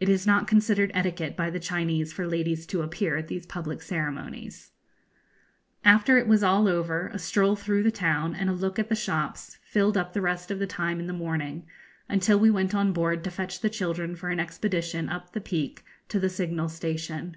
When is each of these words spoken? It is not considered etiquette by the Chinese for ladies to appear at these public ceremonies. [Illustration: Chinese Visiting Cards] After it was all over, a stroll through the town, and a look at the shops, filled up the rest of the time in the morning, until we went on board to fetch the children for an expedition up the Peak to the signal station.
It 0.00 0.08
is 0.08 0.26
not 0.26 0.48
considered 0.48 0.90
etiquette 0.92 1.36
by 1.36 1.48
the 1.48 1.60
Chinese 1.60 2.12
for 2.12 2.26
ladies 2.26 2.66
to 2.66 2.82
appear 2.82 3.16
at 3.16 3.28
these 3.28 3.46
public 3.46 3.80
ceremonies. 3.80 4.72
[Illustration: 5.84 5.84
Chinese 5.84 5.92
Visiting 5.92 5.92
Cards] 5.92 6.00
After 6.00 6.18
it 6.18 6.26
was 6.28 6.42
all 6.42 6.68
over, 6.76 7.10
a 7.14 7.18
stroll 7.20 7.54
through 7.54 7.82
the 7.84 7.92
town, 7.92 8.34
and 8.34 8.50
a 8.50 8.54
look 8.54 8.80
at 8.80 8.88
the 8.88 8.96
shops, 8.96 9.58
filled 9.62 9.96
up 9.96 10.14
the 10.14 10.20
rest 10.20 10.50
of 10.50 10.58
the 10.58 10.66
time 10.66 10.98
in 10.98 11.06
the 11.06 11.12
morning, 11.12 11.64
until 12.08 12.40
we 12.40 12.50
went 12.50 12.74
on 12.74 12.92
board 12.92 13.22
to 13.22 13.30
fetch 13.30 13.60
the 13.60 13.70
children 13.70 14.16
for 14.16 14.30
an 14.30 14.40
expedition 14.40 15.08
up 15.08 15.30
the 15.32 15.40
Peak 15.40 15.84
to 16.08 16.18
the 16.18 16.28
signal 16.28 16.68
station. 16.68 17.36